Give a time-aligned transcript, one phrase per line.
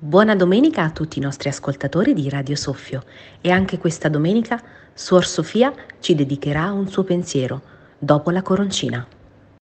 [0.00, 3.02] Buona domenica a tutti i nostri ascoltatori di Radio Soffio
[3.40, 4.62] e anche questa domenica
[4.94, 7.60] Suor Sofia ci dedicherà un suo pensiero
[7.98, 9.04] dopo la coroncina.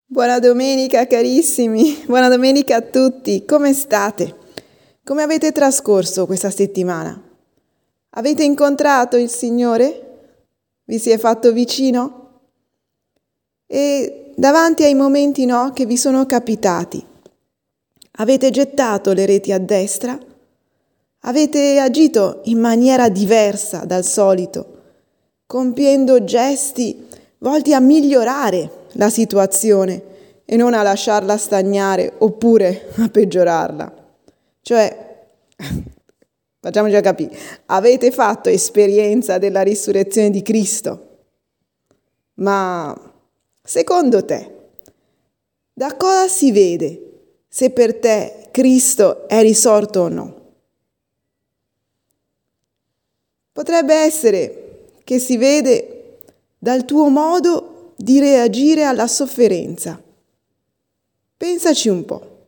[0.06, 4.34] Buona domenica carissimi, buona domenica a tutti, come state?
[5.04, 7.22] Come avete trascorso questa settimana?
[8.12, 10.30] Avete incontrato il Signore?
[10.86, 12.40] Vi si è fatto vicino?
[13.68, 17.06] E davanti ai momenti no che vi sono capitati,
[18.18, 20.18] Avete gettato le reti a destra?
[21.22, 24.80] Avete agito in maniera diversa dal solito,
[25.46, 27.08] compiendo gesti
[27.38, 30.10] volti a migliorare la situazione
[30.46, 33.94] e non a lasciarla stagnare oppure a peggiorarla.
[34.62, 35.26] Cioè,
[36.60, 41.20] facciamoci capire, avete fatto esperienza della risurrezione di Cristo,
[42.36, 42.94] ma
[43.64, 44.56] secondo te,
[45.72, 47.11] da cosa si vede
[47.54, 50.42] se per te Cristo è risorto o no.
[53.52, 56.20] Potrebbe essere che si vede
[56.58, 60.02] dal tuo modo di reagire alla sofferenza.
[61.36, 62.46] Pensaci un po'.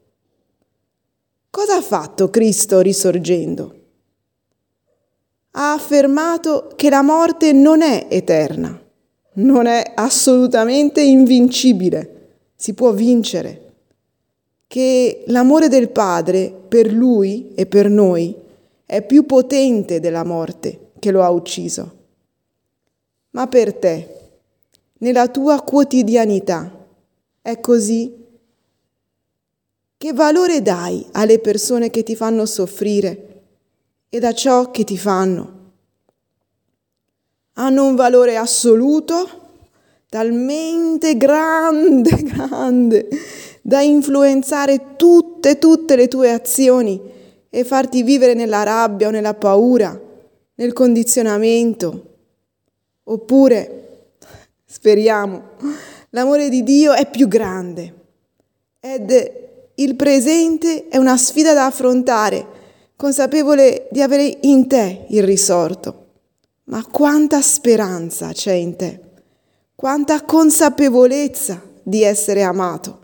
[1.49, 3.81] Cosa ha fatto Cristo risorgendo?
[5.51, 8.81] Ha affermato che la morte non è eterna,
[9.33, 13.62] non è assolutamente invincibile, si può vincere
[14.73, 18.35] che l'amore del Padre per lui e per noi
[18.87, 21.97] è più potente della morte che lo ha ucciso.
[23.29, 24.07] Ma per te,
[24.97, 26.75] nella tua quotidianità,
[27.43, 28.15] è così?
[29.95, 33.41] Che valore dai alle persone che ti fanno soffrire
[34.09, 35.59] e a ciò che ti fanno?
[37.53, 39.29] Hanno un valore assoluto,
[40.09, 43.07] talmente grande, grande,
[43.65, 46.99] da influenzare tutte, tutte le tue azioni
[47.49, 49.97] e farti vivere nella rabbia o nella paura,
[50.55, 52.11] nel condizionamento.
[53.05, 54.15] Oppure,
[54.65, 55.41] speriamo,
[56.09, 57.93] l'amore di Dio è più grande
[58.81, 59.31] ed
[59.75, 62.45] il presente è una sfida da affrontare,
[62.97, 66.01] consapevole di avere in te il risorto.
[66.65, 68.99] Ma quanta speranza c'è in te,
[69.73, 73.02] quanta consapevolezza di essere amato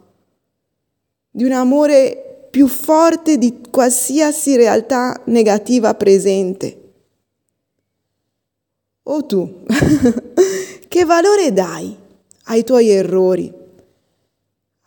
[1.32, 6.78] di un amore più forte di qualsiasi realtà negativa presente.
[9.04, 9.64] O tu,
[10.88, 11.96] che valore dai
[12.46, 13.52] ai tuoi errori,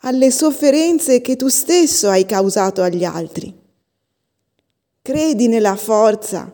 [0.05, 3.53] alle sofferenze che tu stesso hai causato agli altri?
[5.01, 6.53] Credi nella forza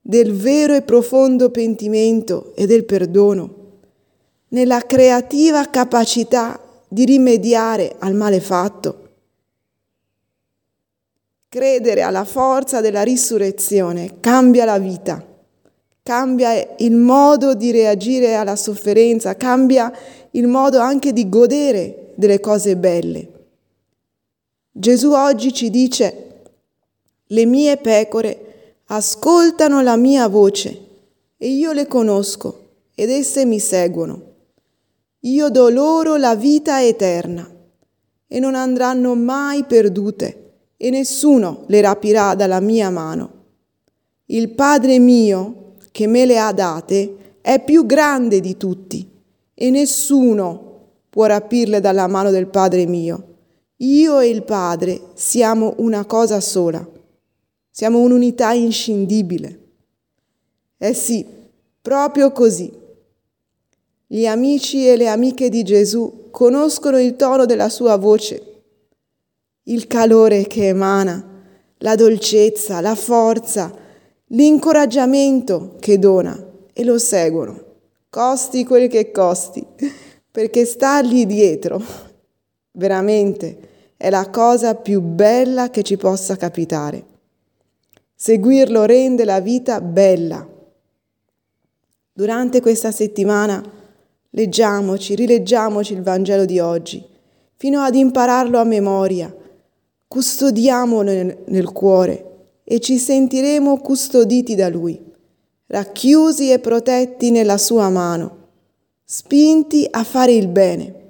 [0.00, 3.62] del vero e profondo pentimento e del perdono,
[4.48, 9.03] nella creativa capacità di rimediare al male fatto
[11.54, 15.24] Credere alla forza della risurrezione cambia la vita,
[16.02, 19.92] cambia il modo di reagire alla sofferenza, cambia
[20.32, 23.28] il modo anche di godere delle cose belle.
[24.72, 26.42] Gesù oggi ci dice,
[27.24, 30.76] le mie pecore ascoltano la mia voce
[31.36, 34.22] e io le conosco ed esse mi seguono.
[35.20, 37.48] Io do loro la vita eterna
[38.26, 40.42] e non andranno mai perdute
[40.76, 43.42] e nessuno le rapirà dalla mia mano.
[44.26, 49.08] Il Padre mio, che me le ha date, è più grande di tutti
[49.52, 50.72] e nessuno
[51.10, 53.32] può rapirle dalla mano del Padre mio.
[53.78, 56.86] Io e il Padre siamo una cosa sola,
[57.70, 59.60] siamo un'unità inscindibile.
[60.78, 61.24] Eh sì,
[61.80, 62.72] proprio così.
[64.06, 68.53] Gli amici e le amiche di Gesù conoscono il tono della sua voce
[69.64, 71.32] il calore che emana,
[71.78, 73.72] la dolcezza, la forza,
[74.28, 76.38] l'incoraggiamento che dona
[76.72, 77.62] e lo seguono,
[78.10, 79.64] costi quel che costi,
[80.30, 81.82] perché stargli dietro
[82.72, 83.58] veramente
[83.96, 87.12] è la cosa più bella che ci possa capitare.
[88.14, 90.46] Seguirlo rende la vita bella.
[92.12, 93.62] Durante questa settimana
[94.30, 97.02] leggiamoci, rileggiamoci il Vangelo di oggi,
[97.56, 99.34] fino ad impararlo a memoria
[100.08, 105.00] custodiamolo nel, cuore e ci sentiremo custoditi da Lui,
[105.66, 108.48] racchiusi e protetti nella Sua mano,
[109.04, 111.02] spinti a fare il bene.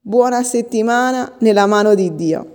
[0.00, 2.53] Buona settimana nella mano di Dio.